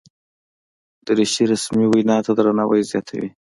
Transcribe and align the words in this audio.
دریشي 1.05 1.43
رسمي 1.51 1.85
وینا 1.89 2.17
ته 2.25 2.31
درناوی 2.37 2.81
زیاتوي. 2.91 3.29